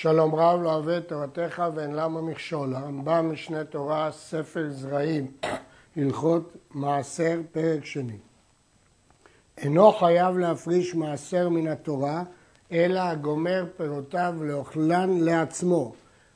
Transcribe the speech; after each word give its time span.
שלום 0.00 0.34
רב 0.34 0.62
לא 0.62 0.74
אוהב 0.74 0.88
את 0.88 1.08
תורתך 1.08 1.62
ואין 1.74 1.94
למה 1.94 2.22
מכשול. 2.22 2.74
הרמב"ם 2.74 3.32
משנה 3.32 3.64
תורה, 3.64 4.12
ספר 4.12 4.66
זרעים, 4.70 5.26
הלכות 5.96 6.56
מעשר, 6.70 7.40
פרק 7.52 7.84
שני. 7.84 8.18
אינו 9.56 9.92
חייב 9.92 10.38
להפריש 10.38 10.94
מעשר 10.94 11.48
מן 11.48 11.68
התורה, 11.68 12.22
אלא 12.72 13.00
הגומר 13.00 13.64
פירותיו 13.76 14.34
לאוכלן 14.40 15.10
לעצמו. 15.20 15.92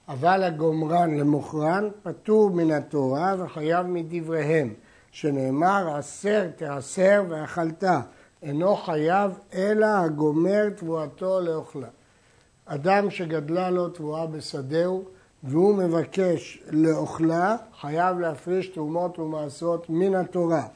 אבל 0.09 0.43
הגומרן 0.43 1.19
למוכרן 1.19 1.89
פטור 2.03 2.51
מן 2.51 2.71
התורה 2.71 3.35
וחייב 3.39 3.87
מדבריהם, 3.87 4.75
שנאמר 5.13 5.97
עשר 5.97 6.49
תעשר 6.57 7.25
ואכלת. 7.29 7.85
אינו 8.43 8.77
חייב 8.77 9.39
אלא 9.55 9.87
הגומר 9.87 10.69
תבואתו 10.77 11.41
לאוכלה. 11.41 11.89
אדם 12.67 13.11
שגדלה 13.11 13.71
לו 13.71 13.89
תבואה 13.89 14.27
בשדהו 14.27 15.05
והוא 15.43 15.75
מבקש 15.75 16.62
לאוכלה, 16.70 17.57
חייב 17.80 18.19
להפריש 18.19 18.69
תרומות 18.69 19.19
ומעשרות 19.19 19.91
מן 19.91 20.15
התורה. 20.15 20.67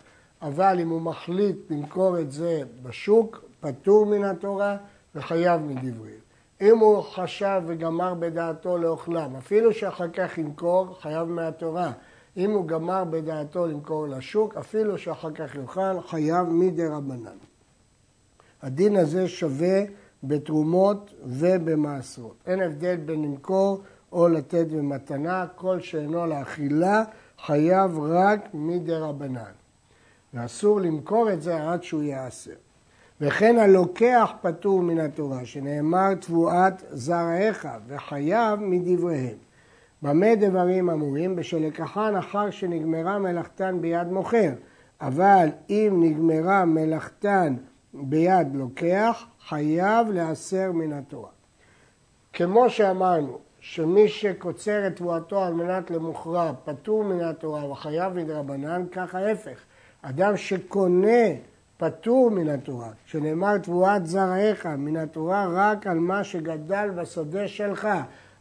אבל 0.43 0.80
אם 0.80 0.89
הוא 0.89 1.01
מחליט 1.01 1.57
למכור 1.71 2.21
את 2.21 2.33
זה 2.33 2.63
בשוק, 2.83 3.45
פטור 3.61 4.07
מן 4.07 4.25
התורה 4.25 4.77
וחייב 5.15 5.61
מדבריהם. 5.61 6.21
אם 6.61 6.79
הוא 6.79 7.03
חשב 7.03 7.63
וגמר 7.67 8.15
בדעתו 8.15 8.79
לאוכלם, 8.79 9.37
אפילו 9.37 9.73
שאחר 9.73 10.09
כך 10.09 10.39
ימכור, 10.39 10.97
חייב 11.01 11.29
מהתורה. 11.29 11.93
אם 12.37 12.51
הוא 12.51 12.66
גמר 12.66 13.05
בדעתו 13.05 13.66
למכור 13.66 14.09
לשוק, 14.09 14.57
אפילו 14.57 14.99
שאחר 14.99 15.30
כך 15.30 15.55
יאכל, 15.55 16.01
חייב 16.07 16.49
מדי 16.49 16.87
רבנן. 16.87 17.37
הדין 18.63 18.97
הזה 18.97 19.29
שווה 19.29 19.83
בתרומות 20.25 21.15
ובמעשרות. 21.25 22.37
אין 22.47 22.62
הבדל 22.62 22.97
בין 22.97 23.23
למכור 23.23 23.80
או 24.12 24.29
לתת 24.29 24.66
במתנה, 24.66 25.47
כל 25.55 25.80
שאינו 25.80 26.27
לאכילה 26.27 27.04
חייב 27.46 27.99
רק 27.99 28.49
מדי 28.54 28.95
רבנן. 28.95 29.52
ואסור 30.35 30.80
למכור 30.80 31.32
את 31.32 31.43
זה 31.43 31.71
עד 31.71 31.82
שהוא 31.82 32.02
ייאסר. 32.02 32.51
וכן 33.21 33.59
הלוקח 33.59 34.32
פטור 34.43 34.82
מן 34.82 34.99
התורה, 35.01 35.45
שנאמר 35.45 36.15
תבואת 36.15 36.82
זרעיך 36.91 37.69
וחייב 37.88 38.60
מדבריהם. 38.60 39.37
במה 40.02 40.35
דברים 40.35 40.91
אמורים? 40.91 41.37
בשל 41.37 41.59
לקחן 41.59 42.16
אחר 42.16 42.51
שנגמרה 42.51 43.19
מלאכתן 43.19 43.79
ביד 43.80 44.09
מוכר. 44.09 44.52
אבל 45.01 45.48
אם 45.71 46.02
נגמרה 46.02 46.65
מלאכתן 46.65 47.57
ביד 48.01 48.49
לוקח, 48.55 49.25
חייב 49.49 50.11
להסר 50.11 50.73
מן 50.73 50.93
התורה. 50.93 51.30
כמו 52.33 52.71
שאמרנו, 52.71 53.38
שמי 53.61 54.09
שקוצר 54.09 54.87
את 54.87 54.97
תבואתו 54.97 55.45
על 55.45 55.55
מנת 55.55 55.91
למוכרע 55.91 56.53
פטור 56.65 57.05
מן 57.05 57.21
התורה 57.21 57.71
וחייב 57.71 58.13
מדרבנן, 58.13 58.85
כך 58.93 59.15
ההפך. 59.15 59.59
אדם 60.03 60.37
שקונה 60.37 61.27
פטור 61.77 62.30
מן 62.30 62.49
התורה, 62.49 62.88
שנאמר 63.07 63.59
תבואת 63.59 64.06
זרעיך 64.06 64.66
מן 64.66 64.97
התורה 64.97 65.47
רק 65.53 65.87
על 65.87 65.99
מה 65.99 66.25
שגדל 66.25 66.91
בשדה 66.97 67.49
שלך, 67.49 67.88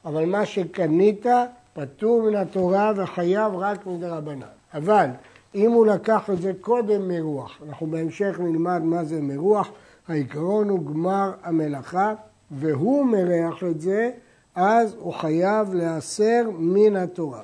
אבל 0.06 0.26
מה 0.26 0.46
שקנית 0.46 1.26
פטור 1.74 2.22
מן 2.22 2.36
התורה 2.36 2.92
וחייב 2.96 3.56
רק 3.56 3.86
מדרבנן. 3.86 4.48
אבל 4.74 5.08
אם 5.56 5.72
הוא 5.72 5.86
לקח 5.86 6.30
את 6.30 6.42
זה 6.42 6.52
קודם 6.62 7.08
מרוח, 7.08 7.60
אנחנו 7.68 7.88
בהמשך 7.88 8.40
נלמד 8.40 8.82
מה 8.84 9.04
זה 9.04 9.22
מרוח, 9.22 9.70
העיקרון 10.08 10.70
הוא 10.70 10.86
גמר 10.86 11.32
המלאכה, 11.44 12.14
והוא 12.52 13.06
מריח 13.06 13.64
את 13.64 13.82
זה, 13.82 14.12
אז 14.56 14.96
הוא 15.00 15.14
חייב 15.14 15.74
להסר 15.74 16.50
מן 16.58 16.96
התורה. 16.96 17.42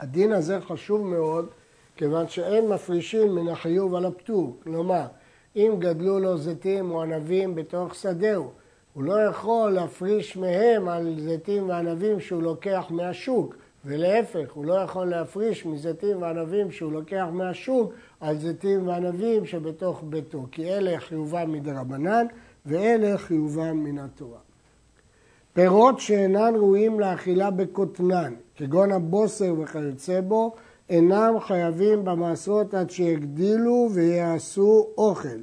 הדין 0.00 0.32
הזה 0.32 0.60
חשוב 0.60 1.06
מאוד, 1.06 1.46
כיוון 1.96 2.28
שאין 2.28 2.68
מפרישים 2.68 3.34
מן 3.34 3.48
החיוב 3.48 3.94
על 3.94 4.04
הפטור. 4.04 4.56
כלומר, 4.62 5.04
אם 5.56 5.72
גדלו 5.78 6.18
לו 6.18 6.38
זיתים 6.38 6.90
או 6.90 7.02
ענבים 7.02 7.54
בתוך 7.54 7.94
שדהו, 7.94 8.50
הוא 8.94 9.04
לא 9.04 9.20
יכול 9.20 9.70
להפריש 9.70 10.36
מהם 10.36 10.88
על 10.88 11.20
זיתים 11.20 11.68
וענבים 11.68 12.20
שהוא 12.20 12.42
לוקח 12.42 12.86
מהשוק, 12.90 13.56
ולהפך, 13.84 14.52
הוא 14.52 14.64
לא 14.64 14.74
יכול 14.74 15.06
להפריש 15.06 15.66
מזיתים 15.66 16.22
וענבים 16.22 16.70
שהוא 16.70 16.92
לוקח 16.92 17.26
מהשוק 17.32 17.92
על 18.20 18.38
זיתים 18.38 18.88
וענבים 18.88 19.46
שבתוך 19.46 20.02
ביתו, 20.04 20.46
כי 20.52 20.72
אלה 20.72 21.00
חיובם 21.00 21.52
מדרבנן 21.52 22.26
ואלה 22.66 23.18
חיובם 23.18 23.84
מן 23.84 23.98
התורה. 23.98 24.38
פירות 25.52 26.00
שאינן 26.00 26.54
ראויים 26.54 27.00
לאכילה 27.00 27.50
בקוטנן, 27.50 28.34
כגון 28.56 28.92
הבוסר 28.92 29.54
וכיוצא 29.58 30.20
בו, 30.20 30.54
אינם 30.88 31.34
חייבים 31.40 32.04
במעשרות 32.04 32.74
עד 32.74 32.90
שיגדילו 32.90 33.88
ויעשו 33.94 34.88
אוכל, 34.98 35.38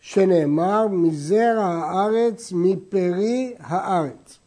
שנאמר 0.00 0.86
מזרע 0.90 1.64
הארץ, 1.64 2.52
מפרי 2.52 3.54
הארץ. 3.58 4.38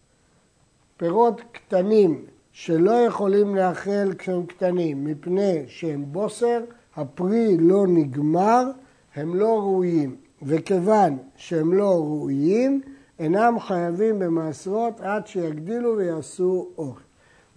פירות 0.97 1.41
קטנים 1.51 2.25
שלא 2.61 2.91
יכולים 2.91 3.55
לאכל 3.55 4.13
כשהם 4.17 4.45
קטנים, 4.45 5.03
מפני 5.03 5.63
שהם 5.67 6.05
בוסר, 6.07 6.59
הפרי 6.95 7.57
לא 7.59 7.87
נגמר, 7.87 8.63
הם 9.15 9.35
לא 9.35 9.59
ראויים. 9.59 10.15
וכיוון 10.41 11.17
שהם 11.35 11.73
לא 11.73 11.89
ראויים, 11.91 12.81
אינם 13.19 13.59
חייבים 13.59 14.19
במעשרות 14.19 15.01
עד 15.01 15.27
שיגדילו 15.27 15.97
ויעשו 15.97 16.67
אוכל. 16.77 17.01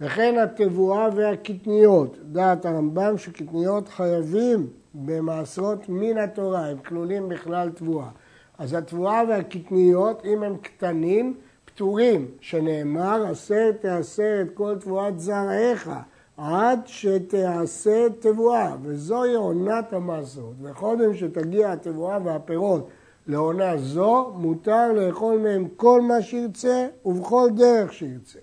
וכן 0.01 0.35
התבואה 0.43 1.07
והקטניות, 1.15 2.17
דעת 2.31 2.65
הרמב"ם 2.65 3.17
שקטניות 3.17 3.87
חייבים 3.87 4.67
במעשרות 4.93 5.89
מן 5.89 6.17
התורה, 6.17 6.67
הם 6.67 6.77
כלולים 6.77 7.29
בכלל 7.29 7.69
תבואה. 7.69 8.09
אז 8.57 8.73
התבואה 8.73 9.21
והקטניות, 9.29 10.25
אם 10.25 10.43
הם 10.43 10.57
קטנים, 10.57 11.33
פטורים, 11.73 12.27
שנאמר, 12.41 13.25
עשה 13.31 13.71
תעשה 13.81 14.41
את 14.41 14.47
כל 14.53 14.75
תבואת 14.79 15.19
זרעיך, 15.19 15.89
עד 16.37 16.79
שתעשה 16.85 18.07
תבואה, 18.19 18.75
וזוהי 18.81 19.33
עונת 19.33 19.93
המעשרות. 19.93 20.55
וקודם 20.61 21.13
שתגיע 21.13 21.71
התבואה 21.71 22.17
והפירות 22.23 22.87
לעונה 23.27 23.77
זו, 23.77 24.31
מותר 24.35 24.91
לאכול 24.93 25.39
מהם 25.39 25.67
כל 25.75 26.01
מה 26.01 26.21
שירצה 26.21 26.87
ובכל 27.05 27.49
דרך 27.55 27.93
שירצה. 27.93 28.39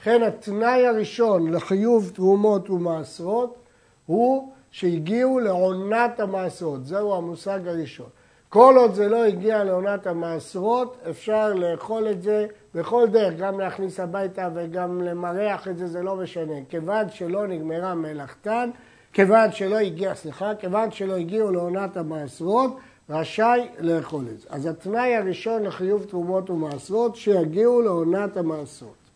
לכן 0.00 0.22
התנאי 0.22 0.86
הראשון 0.86 1.52
לחיוב 1.52 2.10
תרומות 2.14 2.70
ומעשרות 2.70 3.58
הוא 4.06 4.52
שהגיעו 4.70 5.40
לעונת 5.40 6.20
המעשרות, 6.20 6.86
זהו 6.86 7.14
המושג 7.14 7.68
הראשון. 7.68 8.08
כל 8.52 8.74
עוד 8.78 8.94
זה 8.94 9.08
לא 9.08 9.24
הגיע 9.24 9.64
לעונת 9.64 10.06
המעשרות, 10.06 10.96
אפשר 11.10 11.54
לאכול 11.54 12.08
את 12.10 12.22
זה 12.22 12.46
בכל 12.74 13.06
דרך, 13.10 13.34
גם 13.38 13.60
להכניס 13.60 14.00
הביתה 14.00 14.48
וגם 14.54 15.02
למרח 15.02 15.68
את 15.68 15.78
זה, 15.78 15.86
זה 15.86 16.02
לא 16.02 16.16
משנה. 16.16 16.54
כיוון 16.68 17.10
שלא 17.10 17.46
נגמרה 17.46 17.94
מלאכתן, 17.94 18.70
כיוון 19.12 19.52
שלא 19.52 19.76
הגיע, 19.76 20.14
סליחה, 20.14 20.54
כיוון 20.54 20.90
שלא 20.90 21.16
הגיעו 21.16 21.50
לעונת 21.50 21.96
המעשרות, 21.96 22.76
רשאי 23.10 23.68
לאכול 23.78 24.24
את 24.34 24.40
זה. 24.40 24.48
אז 24.50 24.66
התנאי 24.66 25.16
הראשון 25.16 25.62
לחיוב 25.62 26.04
תרומות 26.04 26.50
ומעשרות, 26.50 27.16
שיגיעו 27.16 27.82
לעונת 27.82 28.36
המעשרות. 28.36 29.10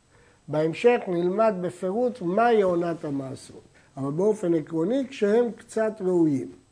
בהמשך 0.49 1.01
נלמד 1.09 1.55
בפירוט 1.61 2.23
מהי 2.23 2.63
עונת 2.63 3.05
המעשרות, 3.05 3.65
אבל 3.97 4.11
באופן 4.11 4.55
עקרוני 4.55 5.07
כשהם 5.09 5.51
קצת 5.57 5.93
ראויים. 6.01 6.66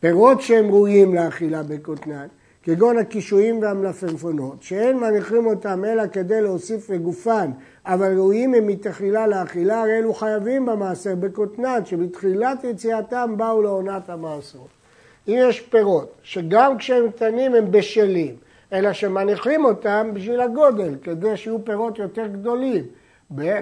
פירות 0.00 0.40
שהם 0.40 0.70
ראויים 0.70 1.14
לאכילה 1.14 1.62
בקוטנן, 1.62 2.26
כגון 2.62 2.98
הקישואים 2.98 3.62
והמלפפונות, 3.62 4.62
שאין 4.62 4.96
מניחים 4.96 5.46
אותם 5.46 5.84
אלא 5.84 6.02
כדי 6.12 6.40
להוסיף 6.40 6.90
לגופן, 6.90 7.50
אבל 7.86 8.16
ראויים 8.16 8.54
הם 8.54 8.66
מתחילה 8.66 9.26
לאכילה, 9.26 9.80
הרי 9.80 9.98
אלו 9.98 10.14
חייבים 10.14 10.66
במעשר 10.66 11.14
בקוטנן, 11.14 11.84
שבתחילת 11.84 12.64
יציאתם 12.64 13.34
באו 13.36 13.62
לעונת 13.62 14.10
המעשרות. 14.10 14.68
אם 15.28 15.34
יש 15.38 15.60
פירות, 15.60 16.12
שגם 16.22 16.78
כשהם 16.78 17.10
קטנים 17.10 17.54
הם 17.54 17.70
בשלים, 17.70 18.34
אלא 18.72 18.92
שמניחים 18.92 19.64
אותם 19.64 20.10
בשביל 20.12 20.40
הגודל, 20.40 20.94
כדי 21.02 21.36
שיהיו 21.36 21.64
פירות 21.64 21.98
יותר 21.98 22.26
גדולים. 22.26 22.84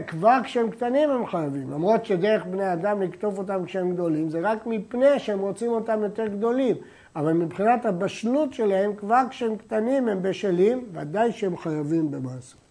כבר 0.07 0.39
כשהם 0.45 0.71
קטנים 0.71 1.11
הם 1.11 1.27
חייבים, 1.27 1.71
למרות 1.71 2.05
שדרך 2.07 2.45
בני 2.47 2.73
אדם 2.73 3.03
לקטוף 3.03 3.39
אותם 3.39 3.65
כשהם 3.65 3.93
גדולים, 3.93 4.31
זה 4.31 4.39
רק 4.43 4.67
מפני 4.67 5.19
שהם 5.19 5.39
רוצים 5.39 5.71
אותם 5.71 6.03
יותר 6.03 6.27
גדולים. 6.27 6.77
אבל 7.17 7.33
מבחינת 7.33 7.87
הבשלות 7.87 8.53
שלהם, 8.53 8.97
כבר 8.97 9.23
כשהם 9.31 9.57
קטנים 9.57 10.09
הם 10.09 10.23
בשלים, 10.23 10.85
ודאי 10.93 11.33
שהם 11.33 11.57
חייבים 11.57 12.11
במעשרות. 12.11 12.67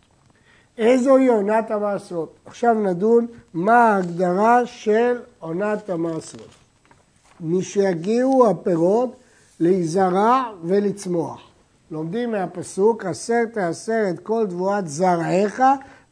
איזוהי 0.77 1.27
עונת 1.27 1.71
המעשרות? 1.71 2.35
עכשיו 2.45 2.73
נדון 2.73 3.27
מה 3.53 3.77
ההגדרה 3.77 4.65
של 4.65 5.19
עונת 5.39 5.89
המעשרות. 5.89 6.49
משיגיעו 7.41 8.49
הפירות 8.49 9.15
להיזרע 9.59 10.43
ולצמוח. 10.63 11.41
לומדים 11.91 12.31
מהפסוק, 12.31 13.05
עשר 13.05 13.45
תעשר 13.53 14.03
את 14.09 14.19
כל 14.19 14.45
תבואת 14.49 14.87
זרעיך, 14.87 15.63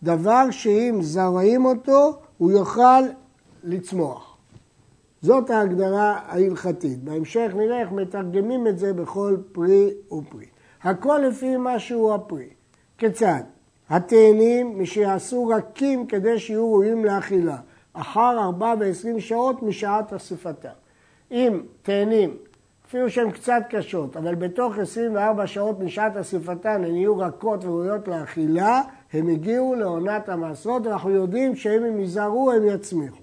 דבר 0.04 0.52
שאם 0.52 0.98
זרעים 1.02 1.66
אותו, 1.66 2.14
הוא 2.38 2.52
יוכל 2.52 3.02
לצמוח. 3.64 4.38
זאת 5.22 5.50
ההגדרה 5.50 6.20
ההלכתית. 6.28 7.04
בהמשך 7.04 7.52
נראה 7.56 7.82
איך 7.82 7.92
מתרגמים 7.92 8.68
את 8.68 8.80
זה 8.80 8.94
בכל 8.94 9.38
פרי 9.52 9.90
ופרי. 10.12 10.46
הכל 10.84 11.22
לפי 11.28 11.58
מה 11.58 11.80
שהוא 11.80 12.14
הפרי. 12.14 12.50
כיצד? 12.98 13.42
התאנים, 13.90 14.82
משיעשו 14.82 15.48
רכים 15.48 16.08
כדי 16.08 16.40
שיהיו 16.40 16.74
ראויים 16.74 17.06
לאכילה, 17.06 17.58
אחר 17.94 18.40
ארבע 18.40 18.74
ועשרים 18.80 19.20
שעות 19.20 19.64
משעת 19.64 20.14
אספתם. 20.14 20.70
אם 21.32 21.62
תאנים, 21.82 22.38
אפילו 22.88 23.10
שהן 23.10 23.32
קצת 23.32 23.64
קשות, 23.70 24.18
אבל 24.18 24.36
בתוך 24.36 24.78
24 24.78 25.48
שעות 25.48 25.80
משעת 25.80 26.18
אספתן 26.18 26.84
הן 26.84 26.96
יהיו 26.96 27.18
רכות 27.18 27.66
וראויות 27.66 28.08
לאכילה, 28.08 28.82
הם 29.14 29.28
הגיעו 29.28 29.76
לעונת 29.76 30.30
המעשרות, 30.30 30.88
ואנחנו 30.88 31.10
יודעים 31.10 31.56
שאם 31.56 31.84
הם 31.84 32.00
ייזהרו 32.00 32.52
הם 32.52 32.64
יצמיחו. 32.66 33.22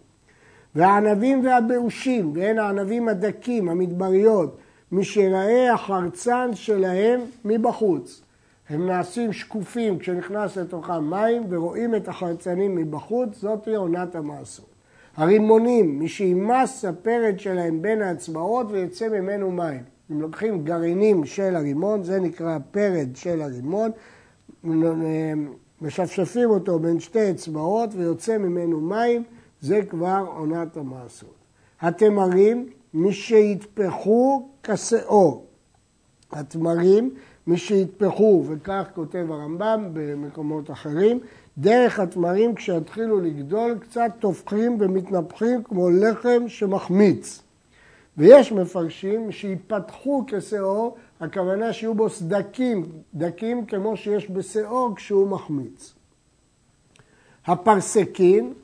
והענבים 0.74 1.44
והבאושים, 1.44 2.32
והן 2.34 2.58
הענבים 2.58 3.08
הדקים, 3.08 3.68
המדבריות, 3.68 4.56
משיראה 4.92 5.72
החרצן 5.74 6.50
שלהם 6.54 7.20
מבחוץ. 7.44 8.22
הם 8.68 8.86
נעשים 8.86 9.32
שקופים 9.32 9.98
כשנכנס 9.98 10.56
לתוכם 10.56 11.04
מים 11.10 11.42
ורואים 11.48 11.94
את 11.94 12.08
החרצנים 12.08 12.74
מבחוץ, 12.74 13.38
זאת 13.38 13.66
היא 13.66 13.76
עונת 13.76 14.14
המעשרות. 14.14 14.70
הרימונים, 15.16 15.98
מי 15.98 16.08
שימס 16.08 16.84
הפרד 16.84 17.38
שלהם 17.38 17.82
בין 17.82 18.02
האצבעות 18.02 18.66
ויוצא 18.70 19.08
ממנו 19.08 19.50
מים. 19.50 19.82
אם 20.10 20.20
לוקחים 20.20 20.64
גרעינים 20.64 21.24
של 21.24 21.56
הרימון, 21.56 22.02
זה 22.02 22.20
נקרא 22.20 22.58
פרד 22.70 23.08
של 23.14 23.42
הרימון, 23.42 23.90
משפשפים 25.82 26.50
אותו 26.50 26.78
בין 26.78 27.00
שתי 27.00 27.30
אצבעות 27.30 27.90
ויוצא 27.94 28.38
ממנו 28.38 28.80
מים, 28.80 29.22
זה 29.60 29.80
כבר 29.88 30.24
עונת 30.36 30.76
המעשרות. 30.76 31.34
התמרים, 31.80 32.68
מי 32.94 33.12
שיטפחו 33.12 34.48
כשאור. 34.62 35.46
התמרים, 36.32 37.14
מי 37.46 37.56
שיטפחו, 37.56 38.44
וכך 38.46 38.86
כותב 38.94 39.26
הרמב"ם 39.30 39.88
במקומות 39.92 40.70
אחרים, 40.70 41.20
דרך 41.58 42.00
התמרים 42.00 42.54
כשיתחילו 42.54 43.20
לגדול 43.20 43.78
קצת 43.80 44.10
טופחים 44.18 44.76
ומתנפחים 44.80 45.62
כמו 45.62 45.90
לחם 45.90 46.42
שמחמיץ. 46.48 47.42
ויש 48.18 48.52
מפרשים 48.52 49.32
שיפתחו 49.32 50.24
כשאור, 50.26 50.96
הכוונה 51.20 51.72
שיהיו 51.72 51.94
בו 51.94 52.10
סדקים, 52.10 52.86
דקים 53.14 53.66
כמו 53.66 53.96
שיש 53.96 54.30
בשאור 54.30 54.96
כשהוא 54.96 55.28
מחמיץ. 55.28 55.94
הפרסקים, 57.46 58.54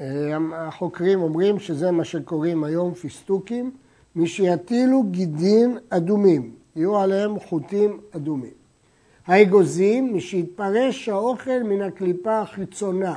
אה, 0.00 0.06
החוקרים 0.54 1.22
אומרים 1.22 1.58
שזה 1.58 1.90
מה 1.90 2.04
שקוראים 2.04 2.64
היום 2.64 2.94
פיסטוקים, 2.94 3.70
מי 4.16 4.26
שיטילו 4.26 5.02
גידין 5.02 5.78
אדומים, 5.90 6.54
יהיו 6.76 6.98
עליהם 6.98 7.40
חוטים 7.40 8.00
אדומים. 8.16 8.52
האגוזים, 9.26 10.16
משיתפרש 10.16 11.08
האוכל 11.08 11.62
מן 11.62 11.82
הקליפה 11.82 12.40
החיצונה, 12.40 13.14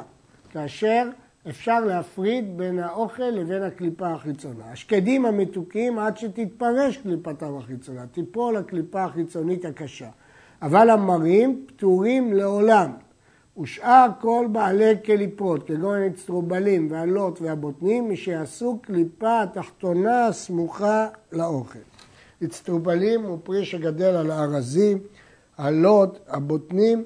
כאשר 0.49 1.09
אפשר 1.49 1.79
להפריד 1.79 2.57
בין 2.57 2.79
האוכל 2.79 3.23
לבין 3.23 3.63
הקליפה 3.63 4.11
החיצונה. 4.11 4.71
השקדים 4.71 5.25
המתוקים 5.25 5.99
עד 5.99 6.17
שתתפרש 6.17 6.97
קליפתם 6.97 7.57
החיצונה, 7.57 8.07
תיפול 8.07 8.57
הקליפה 8.57 9.03
החיצונית 9.03 9.65
הקשה. 9.65 10.09
אבל 10.61 10.89
המרים 10.89 11.65
פטורים 11.67 12.33
לעולם. 12.33 12.91
ושאר 13.61 14.07
כל 14.21 14.47
בעלי 14.51 14.97
קליפות, 15.03 15.67
כגון 15.67 15.97
אצטרובלים 16.03 16.87
והלוט 16.91 17.41
והבוטנים, 17.41 18.09
משיעשו 18.09 18.79
קליפה 18.81 19.41
התחתונה 19.41 20.27
הסמוכה 20.27 21.07
לאוכל. 21.31 21.79
אצטרובלים 22.43 23.23
הוא 23.23 23.39
פרי 23.43 23.65
שגדל 23.65 24.15
על 24.15 24.31
הארזים, 24.31 24.97
הלוט, 25.57 26.19
הבוטנים, 26.27 27.03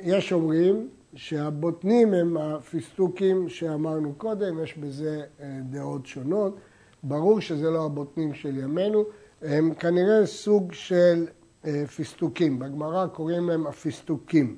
יש 0.00 0.32
אומרים 0.32 0.88
שהבוטנים 1.16 2.14
הם 2.14 2.36
הפיסטוקים 2.36 3.48
שאמרנו 3.48 4.12
קודם, 4.18 4.62
יש 4.62 4.78
בזה 4.78 5.22
אה, 5.40 5.58
דעות 5.70 6.06
שונות. 6.06 6.56
ברור 7.02 7.40
שזה 7.40 7.70
לא 7.70 7.84
הבוטנים 7.84 8.34
של 8.34 8.58
ימינו, 8.58 9.04
הם 9.42 9.74
כנראה 9.74 10.26
סוג 10.26 10.72
של 10.72 11.26
אה, 11.66 11.84
פיסטוקים. 11.86 12.58
בגמרא 12.58 13.06
קוראים 13.06 13.48
להם 13.48 13.66
הפיסטוקים. 13.66 14.56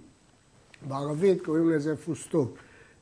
בערבית 0.89 1.45
קוראים 1.45 1.71
לזה 1.71 1.97
فستق. 1.97 2.59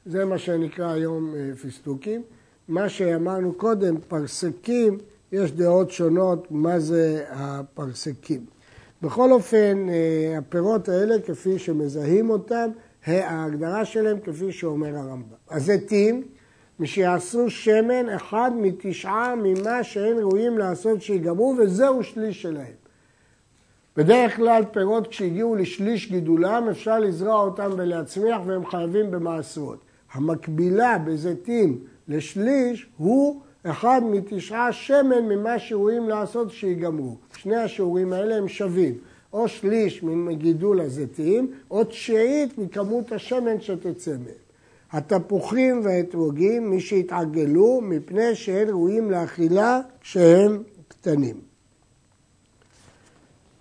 זה 0.07 0.25
מה 0.25 0.39
שנקרא 0.39 0.93
היום 0.93 1.35
אה, 1.35 1.57
פיסטוקים. 1.57 2.23
מה 2.69 2.89
שאמרנו 2.89 3.53
קודם, 3.53 4.01
פרסקים, 4.09 4.99
יש 5.33 5.53
דעות 5.53 5.91
שונות 5.91 6.51
מה 6.51 6.81
זה 6.81 7.25
הפרסקים. 7.29 8.47
בכל 9.03 9.33
אופן, 9.33 9.87
הפירות 10.39 10.89
האלה, 10.89 11.15
כפי 11.21 11.59
שמזהים 11.59 12.31
אותם, 12.31 12.71
ההגדרה 13.07 13.85
שלהם 13.85 14.19
כפי 14.25 14.53
שאומר 14.53 14.97
הרמב"ם. 14.97 15.37
הזיתים, 15.51 16.23
משיעשו 16.81 17.51
שמן 17.51 18.09
אחד 18.09 18.51
מתשעה 18.55 19.35
ממה 19.35 19.83
שהם 19.85 20.19
ראויים 20.19 20.59
לעשות 20.59 21.03
שיגמרו, 21.03 21.55
וזהו 21.59 22.03
שליש 22.03 22.43
שלהם. 22.43 22.85
בדרך 23.97 24.37
כלל 24.37 24.65
פירות 24.73 25.07
כשהגיעו 25.07 25.57
לשליש 25.57 26.11
גידולם 26.11 26.69
אפשר 26.69 26.99
לזרוע 26.99 27.41
אותם 27.41 27.71
ולהצמיח 27.77 28.41
והם 28.47 28.67
חייבים 28.67 29.11
במעשרות. 29.11 29.85
המקבילה 30.13 30.99
בזיתים 30.99 31.79
לשליש 32.09 32.87
הוא 32.97 33.41
אחד 33.67 34.01
מתשעה 34.05 34.73
שמן 34.73 35.25
ממה 35.29 35.59
שראויים 35.59 36.09
לעשות 36.09 36.51
שיגמרו. 36.51 37.17
שני 37.37 37.57
השיעורים 37.57 38.13
האלה 38.13 38.37
הם 38.37 38.49
שווים. 38.49 38.95
או 39.35 39.49
שליש 39.49 40.03
מגידול 40.03 40.81
הזיתים, 40.81 41.51
או 41.71 41.85
תשיעית 41.85 42.59
מכמות 42.59 43.13
השמן 43.13 43.61
שתצא 43.61 44.11
מהם. 44.11 44.45
התפוחים 44.93 45.81
והאתרוגים, 45.85 46.71
מי 46.71 46.81
שהתעגלו, 46.81 47.81
מפני 47.81 48.35
שהם 48.35 48.69
ראויים 48.69 49.11
לאכילה 49.11 49.81
כשהם 50.01 50.63
קטנים. 50.89 51.37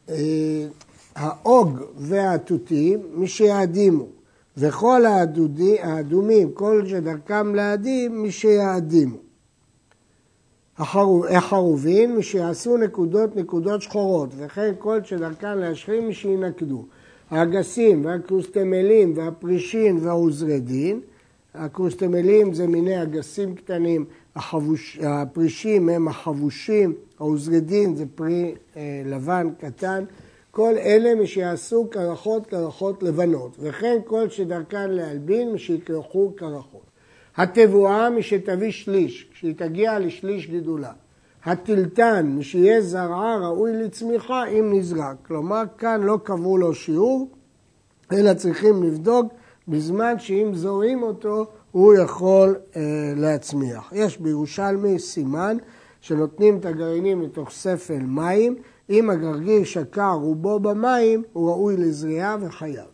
אה, 0.10 0.68
האוג 1.16 1.80
והתותים, 1.98 3.00
מי 3.14 3.28
שיעדימו, 3.28 4.06
וכל 4.58 5.06
האדומים, 5.82 6.52
כל 6.52 6.84
שדרכם 6.88 7.56
להדים, 7.56 8.24
מי 8.24 8.32
שיעדימו. 8.32 9.18
החרובין, 10.80 12.16
מי 12.16 12.24
שיעשו 12.24 12.78
נקודות 12.78 13.36
נקודות 13.36 13.82
שחורות, 13.82 14.30
וכן 14.38 14.74
כל 14.80 15.04
שדרכן 15.04 15.58
להשחים 15.58 16.08
מי 16.08 16.14
שינקדו. 16.14 16.86
האגסים 17.30 18.06
והקרוסטמלים 18.06 19.14
והפרישין 19.16 19.98
והעוזרדין, 20.02 21.02
הקרוסטמלים 21.54 22.54
זה 22.54 22.68
מיני 22.68 23.04
אגסים 23.04 23.56
קטנים, 23.56 24.06
החבוש, 24.36 25.00
הפרישים 25.04 25.90
הם 25.90 26.08
החבושים, 26.08 26.94
העוזרדין 27.20 27.96
זה 27.96 28.06
פרי 28.16 28.56
אה, 28.78 29.02
לבן 29.06 29.50
קטן, 29.60 30.04
כל 30.52 30.74
אלה 30.78 31.16
מי 31.16 31.28
שיעשו 31.28 31.88
קרחות 31.90 32.48
קרחות 32.48 33.04
לבנות, 33.04 33.58
וכן 33.60 33.98
כל 34.06 34.30
שדרכן 34.30 34.90
להלבין 34.90 35.52
מי 35.52 35.60
שיקרחו 35.60 36.32
קרחות. 36.36 36.83
התבואה 37.38 38.10
משתביא 38.10 38.72
שליש, 38.72 39.30
כשהיא 39.34 39.56
תגיע 39.58 40.00
לשליש 40.00 40.48
גידולה. 40.48 40.92
הטלטן, 41.46 42.36
משיהיה 42.38 42.82
זרעה 42.82 43.38
ראוי 43.38 43.72
לצמיחה 43.74 44.46
אם 44.46 44.70
נזרק. 44.74 45.16
כלומר, 45.28 45.64
כאן 45.78 46.02
לא 46.02 46.20
קבעו 46.24 46.58
לו 46.58 46.74
שיעור, 46.74 47.30
אלא 48.12 48.34
צריכים 48.34 48.84
לבדוק 48.84 49.34
בזמן 49.68 50.20
שאם 50.20 50.52
זורעים 50.54 51.04
אותו, 51.04 51.46
הוא 51.72 51.94
יכול 51.94 52.56
אה, 52.76 52.82
להצמיח. 53.16 53.94
יש 53.96 54.18
בירושלמי 54.18 55.00
סימן 55.00 55.58
שנותנים 56.02 56.58
את 56.58 56.66
הגרעינים 56.66 57.22
לתוך 57.22 57.52
ספל 57.52 58.00
מים, 58.00 58.56
אם 58.90 59.10
הגרגיר 59.10 59.64
שקע 59.64 60.10
רובו 60.12 60.60
במים, 60.60 61.24
הוא 61.34 61.50
ראוי 61.50 61.78
לזריעה 61.78 62.38
וחייב. 62.42 62.93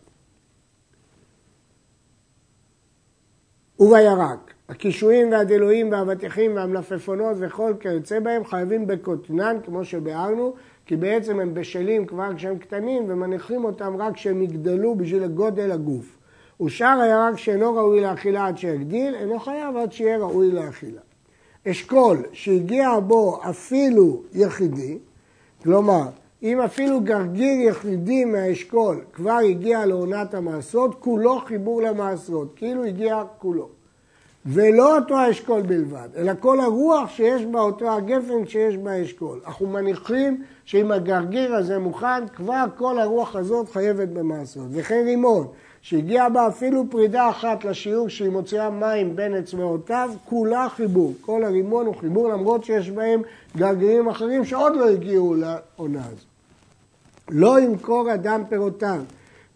ובירק. 3.80 4.54
הקישואים 4.68 5.32
והדילויים 5.32 5.92
והאבטיחים 5.92 6.56
והמלפפונות 6.56 7.36
וכל 7.40 7.72
כיוצא 7.80 8.20
בהם 8.20 8.44
חייבים 8.44 8.86
בקוטנן, 8.86 9.56
כמו 9.64 9.84
שביארנו, 9.84 10.54
כי 10.86 10.96
בעצם 10.96 11.40
הם 11.40 11.54
בשלים 11.54 12.06
כבר 12.06 12.34
כשהם 12.36 12.58
קטנים 12.58 13.04
ומניחים 13.08 13.64
אותם 13.64 13.96
רק 13.96 14.14
כשהם 14.14 14.42
יגדלו 14.42 14.94
בשביל 14.94 15.26
גודל 15.26 15.72
הגוף. 15.72 16.16
ושאר 16.62 17.00
הירק 17.00 17.38
שאינו 17.38 17.74
ראוי 17.74 18.00
לאכילה 18.00 18.46
עד 18.46 18.58
שיגדיל, 18.58 19.14
אינו 19.14 19.38
חייב 19.38 19.76
עד 19.76 19.92
שיהיה 19.92 20.18
ראוי 20.18 20.52
לאכילה. 20.52 21.00
אשכול 21.68 22.22
שהגיע 22.32 22.98
בו 23.06 23.40
אפילו 23.50 24.22
יחידי, 24.32 24.98
כלומר, 25.62 26.08
אם 26.42 26.60
אפילו 26.60 27.00
גרגיר 27.00 27.60
יחידי 27.60 28.24
מהאשכול 28.24 29.00
כבר 29.12 29.38
הגיע 29.48 29.86
לעונת 29.86 30.34
המעשרות, 30.34 30.94
כולו 30.98 31.38
חיבור 31.38 31.82
למעשרות, 31.82 32.52
כאילו 32.56 32.84
הגיע 32.84 33.22
כולו. 33.38 33.68
ולא 34.46 34.96
אותו 34.96 35.16
האשכול 35.16 35.62
בלבד, 35.62 36.08
אלא 36.16 36.32
כל 36.40 36.60
הרוח 36.60 37.10
שיש 37.10 37.46
בה 37.46 37.60
אותו 37.60 37.90
הגפן 37.90 38.46
שיש 38.46 38.76
באשכול. 38.76 39.40
אנחנו 39.46 39.66
מניחים 39.66 40.42
שאם 40.64 40.92
הגרגיר 40.92 41.54
הזה 41.54 41.78
מוכן, 41.78 42.28
כבר 42.28 42.64
כל 42.76 42.98
הרוח 42.98 43.36
הזאת 43.36 43.68
חייבת 43.70 44.08
במעשרות. 44.08 44.66
וכן 44.70 45.02
רימון, 45.04 45.46
שהגיע 45.82 46.28
בה 46.28 46.48
אפילו 46.48 46.84
פרידה 46.90 47.30
אחת 47.30 47.64
לשיעור 47.64 48.08
שהיא 48.08 48.30
מוציאה 48.30 48.70
מים 48.70 49.16
בין 49.16 49.36
אצבעותיו, 49.36 50.10
כולה 50.24 50.68
חיבור. 50.68 51.12
כל 51.20 51.44
הרימון 51.44 51.86
הוא 51.86 51.94
חיבור 51.94 52.28
למרות 52.28 52.64
שיש 52.64 52.90
בהם 52.90 53.22
גרגירים 53.56 54.08
אחרים 54.08 54.44
שעוד 54.44 54.76
לא 54.76 54.88
הגיעו 54.88 55.34
לעונה 55.34 56.02
הזו. 56.06 56.29
לא 57.30 57.60
ימכור 57.60 58.14
אדם 58.14 58.42
פירותיו 58.48 59.00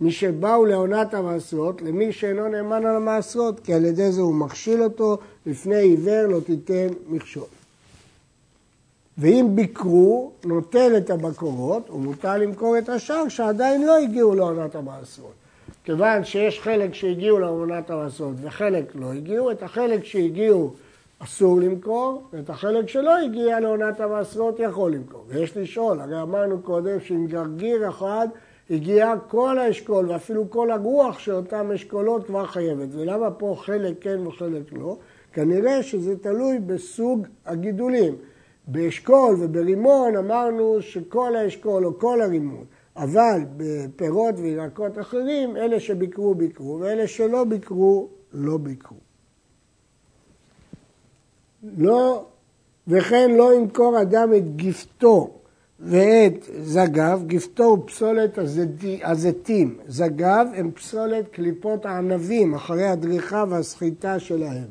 משבאו 0.01 0.65
לעונת 0.65 1.15
המעשרות 1.15 1.83
למי 1.83 2.13
שאינו 2.13 2.49
נאמן 2.49 2.87
על 2.87 2.97
המעשרות, 2.97 3.61
כי 3.61 3.75
על 3.75 3.85
ידי 3.85 4.13
זה 4.13 4.21
הוא 4.21 4.35
מכשיל 4.35 4.83
אותו, 4.83 5.19
לפני 5.47 5.77
עיוור 5.77 6.27
לא 6.27 6.41
תיתן 6.41 6.87
מכשול. 7.09 7.45
ואם 9.19 9.49
ביקרו, 9.55 10.33
נוטל 10.45 10.97
את 10.97 11.11
הבקורות, 11.11 11.91
ומותר 11.91 12.37
למכור 12.37 12.79
את 12.79 12.89
השאר 12.89 13.29
שעדיין 13.29 13.87
לא 13.87 13.97
הגיעו 13.97 14.35
לעונת 14.35 14.75
המעשרות. 14.75 15.33
כיוון 15.85 16.25
שיש 16.25 16.61
חלק 16.61 16.95
שהגיעו 16.95 17.39
לעונת 17.39 17.91
המעשרות 17.91 18.35
וחלק 18.43 18.85
לא 18.95 19.13
הגיעו, 19.13 19.51
את 19.51 19.63
החלק 19.63 20.05
שהגיעו 20.05 20.75
אסור 21.25 21.61
למכור, 21.61 22.23
ואת 22.33 22.51
החלק 22.51 22.89
שלא 22.89 23.19
הגיע 23.19 23.61
לעונת 23.61 24.01
המעשרות 24.01 24.61
יכול 24.61 24.93
למכור. 24.93 25.25
ויש 25.29 25.57
לשאול, 25.57 26.01
הרי 26.01 26.23
אמרנו 26.23 26.63
קודם 26.63 27.01
שאם 27.01 27.27
גרגיר 27.27 27.89
אחד 27.89 28.29
הגיע 28.71 29.15
כל 29.29 29.59
האשכול 29.59 30.11
ואפילו 30.11 30.51
כל 30.51 30.71
הרוח 30.71 31.19
של 31.19 31.33
אותם 31.33 31.73
אשכולות 31.73 32.27
כבר 32.27 32.47
חייבת. 32.47 32.89
ולמה 32.93 33.31
פה 33.31 33.57
חלק 33.59 33.95
כן 34.01 34.27
וחלק 34.27 34.73
לא? 34.73 34.97
כנראה 35.33 35.83
שזה 35.83 36.17
תלוי 36.17 36.59
בסוג 36.59 37.27
הגידולים. 37.47 38.15
באשכול 38.67 39.37
וברימון 39.41 40.17
אמרנו 40.17 40.83
שכל 40.83 41.37
האשכול 41.37 41.87
או 41.87 41.99
כל 41.99 42.21
הרימון, 42.21 42.65
אבל 42.97 43.41
בפירות 43.57 44.35
וירקות 44.39 44.99
אחרים, 44.99 45.57
אלה 45.57 45.81
שביקרו 45.81 46.35
ביקרו 46.35 46.79
ואלה 46.81 47.07
שלא 47.07 47.45
ביקרו 47.45 48.09
לא 48.33 48.57
ביקרו. 48.57 49.14
לא, 51.79 52.25
וכן 52.89 53.31
לא 53.31 53.55
ימכור 53.55 54.03
אדם 54.03 54.35
את 54.37 54.57
גפתו 54.57 55.31
ואת 55.81 56.49
זגב, 56.63 57.23
גפתו 57.27 57.65
הוא 57.65 57.79
פסולת 57.87 58.39
הזיתים, 59.03 59.79
זגב 59.89 60.47
הם 60.55 60.71
פסולת 60.71 61.29
קליפות 61.29 61.87
הענבים 61.87 62.55
אחרי 62.55 62.87
הדריכה 62.87 63.45
והסחיטה 63.49 64.19
שלהם. 64.19 64.69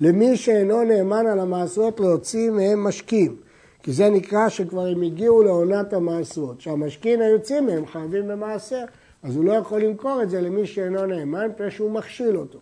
למי 0.00 0.36
שאינו 0.36 0.82
נאמן 0.84 1.26
על 1.26 1.40
המעשרות 1.40 2.00
להוציא 2.00 2.50
מהם 2.50 2.84
משקים, 2.84 3.36
כי 3.82 3.92
זה 3.92 4.10
נקרא 4.10 4.48
שכבר 4.48 4.86
הם 4.86 5.02
הגיעו 5.02 5.42
לעונת 5.42 5.92
המעשרות, 5.92 6.60
שהמשקים 6.60 7.20
היוצאים 7.20 7.66
מהם 7.66 7.86
חייבים 7.86 8.28
במעשר, 8.28 8.84
אז 9.22 9.36
הוא 9.36 9.44
לא 9.44 9.52
יכול 9.52 9.82
למכור 9.82 10.22
את 10.22 10.30
זה 10.30 10.40
למי 10.40 10.66
שאינו 10.66 11.06
נאמן, 11.06 11.46
מפני 11.46 11.70
שהוא 11.70 11.90
מכשיל 11.90 12.36
אותו. 12.36 12.58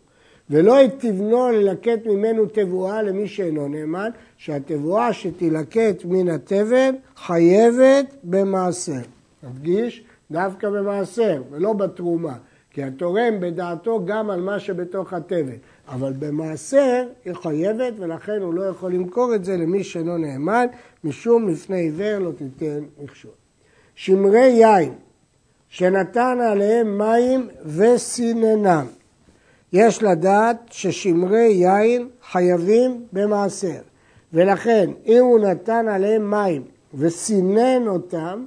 ולא 0.51 0.77
תבנו 0.99 1.51
ללקט 1.51 2.07
ממנו 2.07 2.47
תבואה 2.47 3.03
למי 3.03 3.29
שאינו 3.29 3.69
נאמן, 3.69 4.11
שהתבואה 4.37 5.13
שתילקט 5.13 6.05
מן 6.05 6.29
התבן 6.29 6.95
חייבת 7.17 8.15
במעשר. 8.25 9.01
נדגיש, 9.43 10.05
דווקא 10.31 10.71
במעשר 10.71 11.43
ולא 11.51 11.73
בתרומה, 11.73 12.35
כי 12.71 12.83
התורם 12.83 13.41
בדעתו 13.41 14.05
גם 14.05 14.31
על 14.31 14.41
מה 14.41 14.59
שבתוך 14.59 15.13
התבן, 15.13 15.57
אבל 15.89 16.13
במעשר 16.19 17.05
היא 17.25 17.35
חייבת 17.35 17.93
ולכן 17.99 18.43
הוא 18.43 18.55
לא 18.55 18.63
יכול 18.63 18.93
למכור 18.93 19.35
את 19.35 19.45
זה 19.45 19.57
למי 19.57 19.85
שאינו 19.85 20.19
נאמן, 20.19 20.67
משום 21.05 21.49
לפני 21.49 21.81
עיוור 21.81 22.19
לא 22.19 22.31
תיתן 22.33 22.81
מכשול. 23.03 23.31
שמרי 23.95 24.47
יין 24.47 24.93
שנתן 25.69 26.39
עליהם 26.41 26.99
מים 26.99 27.49
וסיננם 27.65 28.87
יש 29.73 30.03
לדעת 30.03 30.57
ששמרי 30.71 31.53
יין 31.53 32.09
חייבים 32.31 33.05
במעשר, 33.13 33.81
ולכן 34.33 34.91
אם 35.07 35.23
הוא 35.23 35.41
נתן 35.41 35.89
עליהם 35.89 36.31
מים 36.31 36.63
וסינן 36.95 37.89
אותם 37.89 38.45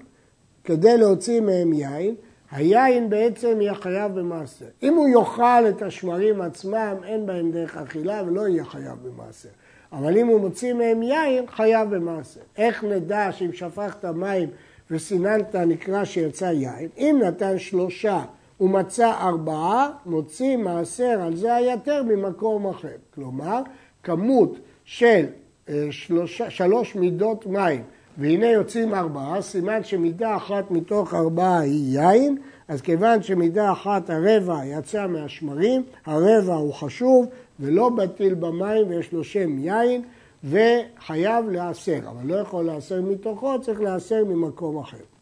כדי 0.63 0.97
להוציא 0.97 1.41
מהם 1.41 1.73
יין, 1.73 2.15
היין 2.51 3.09
בעצם 3.09 3.61
יהיה 3.61 3.75
חייב 3.75 4.19
במעשר. 4.19 4.65
אם 4.83 4.93
הוא 4.93 5.07
יאכל 5.07 5.69
את 5.69 5.81
השמרים 5.81 6.41
עצמם, 6.41 6.95
אין 7.03 7.25
בהם 7.25 7.51
דרך 7.51 7.77
אכילה 7.77 8.23
ולא 8.27 8.47
יהיה 8.47 8.65
חייב 8.65 8.97
במעשר. 9.03 9.49
אבל 9.91 10.17
אם 10.17 10.27
הוא 10.27 10.39
מוציא 10.39 10.73
מהם 10.73 11.03
יין, 11.03 11.45
חייב 11.47 11.95
במעשר. 11.95 12.39
איך 12.57 12.83
נדע 12.83 13.31
שאם 13.31 13.53
שפכת 13.53 14.05
מים 14.05 14.49
וסיננת 14.91 15.55
נקרא 15.55 16.05
שיצא 16.05 16.45
יין? 16.45 16.89
אם 16.97 17.19
נתן 17.23 17.59
שלושה 17.59 18.23
ומצא 18.63 19.13
ארבעה, 19.19 19.89
מוציא 20.05 20.57
מעשר 20.57 21.21
על 21.21 21.35
זה 21.35 21.55
היתר 21.55 22.03
ממקום 22.03 22.67
אחר. 22.67 22.95
כלומר, 23.15 23.61
כמות 24.03 24.55
של 24.85 25.25
אה, 25.69 25.87
שלושה, 25.91 26.49
שלוש 26.49 26.95
מידות 26.95 27.45
מים, 27.45 27.81
והנה 28.17 28.47
יוצאים 28.47 28.93
ארבעה, 28.93 29.41
סימן 29.41 29.83
שמידה 29.83 30.35
אחת 30.35 30.71
מתוך 30.71 31.13
ארבעה 31.13 31.59
היא 31.59 31.99
יין, 31.99 32.37
אז 32.67 32.81
כיוון 32.81 33.23
שמידה 33.23 33.71
אחת 33.71 34.09
הרבע 34.09 34.65
יצא 34.65 35.07
מהשמרים, 35.07 35.83
הרבע 36.05 36.55
הוא 36.55 36.73
חשוב 36.73 37.25
ולא 37.59 37.89
בטיל 37.89 38.33
במים 38.33 38.89
ויש 38.89 39.13
לו 39.13 39.23
שם 39.23 39.59
יין, 39.59 40.01
וחייב 40.43 41.49
להסר, 41.49 41.99
אבל 42.09 42.27
לא 42.27 42.35
יכול 42.35 42.65
להסר 42.65 43.01
מתוכו, 43.01 43.61
צריך 43.61 43.81
להסר 43.81 44.25
ממקום 44.25 44.77
אחר. 44.77 45.12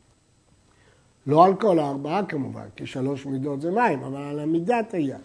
לא 1.28 1.46
על 1.46 1.56
כל 1.56 1.80
הארבעה 1.80 2.25
כמובן, 2.25 2.66
כי 2.75 2.86
שלוש 2.86 3.25
מידות 3.25 3.62
זה 3.62 3.72
מים, 3.72 4.04
אבל 4.04 4.22
על 4.22 4.40
המידת 4.40 4.94
היד. 4.94 5.16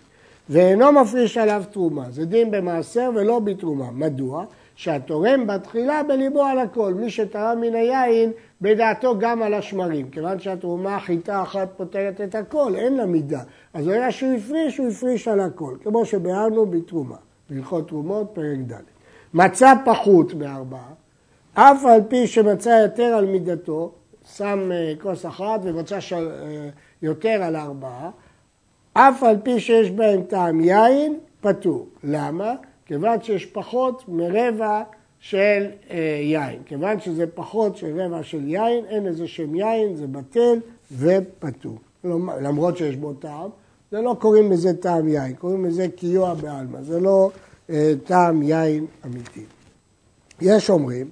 ואינו 0.50 0.93
מפריש 0.93 1.38
עליו 1.38 1.65
תרומה, 1.71 2.11
זה 2.11 2.25
דין 2.25 2.50
במעשר 2.50 3.11
ולא 3.15 3.38
בתרומה. 3.38 3.91
מדוע? 3.91 4.45
שהתורם 4.76 5.47
בתחילה 5.47 6.03
בליבו 6.03 6.43
על 6.43 6.59
הכל, 6.59 6.95
מי 6.95 7.11
שתרם 7.11 7.61
מן 7.61 7.75
היין 7.75 8.33
בדעתו 8.61 9.19
גם 9.19 9.43
על 9.43 9.55
השמרים, 9.55 10.11
כיוון 10.11 10.41
שהתרומה 10.41 11.00
חיטה 11.00 11.43
אחת 11.43 11.69
פותרת 11.76 12.21
את 12.21 12.35
הכל, 12.35 12.75
אין 12.75 12.97
לה 12.97 13.07
מידה. 13.07 13.41
אז 13.75 13.88
היה 13.88 14.11
שהוא 14.11 14.33
הפריש, 14.33 14.79
הוא 14.79 14.88
הפריש 14.88 15.29
על 15.29 15.41
הכל, 15.41 15.76
כמו 15.85 16.05
שביארנו 16.05 16.67
בתרומה, 16.67 17.17
בהלכות 17.50 17.88
תרומות, 17.88 18.31
פרק 18.33 18.59
ד'. 18.59 18.75
מצא 19.35 19.73
פחות 19.85 20.35
בארבעה, 20.35 20.93
אף 21.55 21.85
על 21.85 22.00
פי 22.09 22.26
שמצא 22.26 22.69
יותר 22.83 23.05
על 23.05 23.26
מידתו, 23.26 23.93
שם 24.35 24.71
אה, 24.73 24.92
כוס 25.00 25.26
אחת 25.26 25.61
ומצא. 25.62 25.99
אה, 26.12 26.68
יותר 27.02 27.42
על 27.42 27.56
ארבעה, 27.56 28.11
אף 28.92 29.23
על 29.23 29.37
פי 29.42 29.61
שיש 29.61 29.90
בהם 29.90 30.23
טעם 30.23 30.61
יין, 30.61 31.18
פטור. 31.40 31.87
למה? 32.04 32.54
כיוון 32.87 33.23
שיש 33.23 33.47
פחות 33.47 34.04
מרבע 34.09 34.83
של 35.21 35.66
אה, 35.90 36.21
יין. 36.23 36.62
כיוון 36.66 37.00
שזה 37.00 37.26
פחות 37.35 37.76
של 37.76 38.00
רבע 38.00 38.23
של 38.23 38.49
יין, 38.49 38.85
אין 38.85 39.06
איזה 39.06 39.26
שם 39.26 39.54
יין, 39.54 39.97
זה 39.97 40.06
בטל 40.06 40.59
ופטור. 40.99 41.78
למרות 42.40 42.76
שיש 42.76 42.97
בו 42.97 43.12
טעם, 43.12 43.50
זה 43.90 44.00
לא 44.00 44.16
קוראים 44.21 44.52
לזה 44.52 44.76
טעם 44.76 45.09
יין, 45.09 45.35
קוראים 45.35 45.64
לזה 45.64 45.88
קיוע 45.88 46.35
בעלמא, 46.35 46.83
זה 46.83 47.00
לא 47.00 47.30
אה, 47.71 47.92
טעם 48.04 48.42
יין 48.42 48.87
אמיתי. 49.06 49.45
יש 50.40 50.71
אומרים 50.71 51.11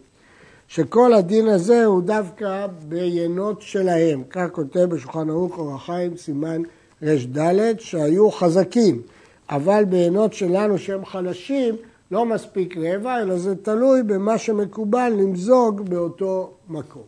שכל 0.69 1.15
הדין 1.15 1.49
הזה 1.49 1.85
הוא 1.85 2.03
דווקא 2.03 2.67
ביינות 2.89 3.63
שלהם. 3.63 4.23
כך 4.31 4.47
כותב 4.53 4.81
בשולחן 4.81 5.31
ערוך 5.31 5.59
אור 5.59 5.75
החיים 5.75 6.17
סימן 6.17 6.63
ר"ד, 7.03 7.79
שהיו 7.79 8.31
חזקים, 8.31 9.03
אבל 9.51 9.85
ביינות 9.85 10.33
שלנו 10.33 10.79
שהם 10.79 11.05
חלשים 11.05 11.77
לא 12.11 12.27
מספיק 12.27 12.77
רבע, 12.77 13.23
אלא 13.23 13.39
זה 13.39 13.57
תלוי 13.57 14.03
במה 14.03 14.39
שמקובל 14.39 15.13
למזוג 15.19 15.81
באותו 15.81 16.51
מקום. 16.69 17.03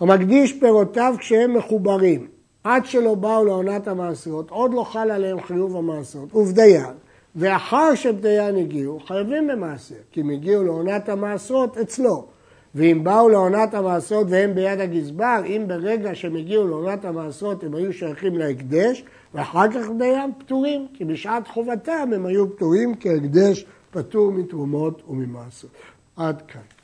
המקדיש 0.00 0.52
פירותיו 0.52 1.14
כשהם 1.18 1.56
מחוברים, 1.56 2.26
עד 2.64 2.86
שלא 2.86 3.14
באו 3.14 3.44
לעונת 3.44 3.88
המעשרות, 3.88 4.50
עוד 4.50 4.74
לא 4.74 4.84
חל 4.84 5.10
עליהם 5.10 5.40
חיוב 5.40 5.76
המעשרות, 5.76 6.34
ובדיין. 6.34 7.05
ואחר 7.36 7.94
שבדיין 7.94 8.56
הגיעו, 8.56 9.00
חייבים 9.00 9.46
במעשר, 9.46 9.94
כי 10.12 10.20
הם 10.20 10.30
הגיעו 10.30 10.64
לעונת 10.64 11.08
המעשרות 11.08 11.78
אצלו. 11.78 12.26
ואם 12.74 13.04
באו 13.04 13.28
לעונת 13.28 13.74
המעשרות 13.74 14.26
והם 14.30 14.54
ביד 14.54 14.80
הגזבר, 14.80 15.42
אם 15.46 15.64
ברגע 15.66 16.14
שהם 16.14 16.36
הגיעו 16.36 16.68
לעונת 16.68 17.04
המעשרות 17.04 17.64
הם 17.64 17.74
היו 17.74 17.92
שייכים 17.92 18.38
להקדש, 18.38 19.04
ואחר 19.34 19.70
כך 19.70 19.86
דיין 19.98 20.30
פטורים, 20.38 20.86
כי 20.94 21.04
בשעת 21.04 21.48
חובתם 21.48 22.10
הם 22.14 22.26
היו 22.26 22.56
פטורים 22.56 22.94
כי 22.94 23.10
ההקדש 23.10 23.66
פטור 23.90 24.32
מתרומות 24.32 25.02
וממעשרות. 25.08 25.72
עד 26.16 26.42
כאן. 26.42 26.75